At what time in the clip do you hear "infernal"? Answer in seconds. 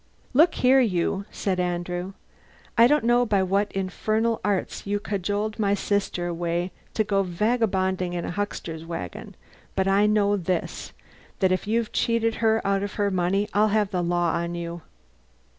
3.71-4.41